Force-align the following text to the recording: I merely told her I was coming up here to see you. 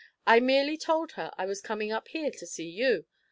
I 0.25 0.39
merely 0.39 0.77
told 0.77 1.11
her 1.11 1.29
I 1.37 1.45
was 1.45 1.61
coming 1.61 1.91
up 1.91 2.07
here 2.07 2.31
to 2.31 2.47
see 2.47 2.67
you. 2.67 3.05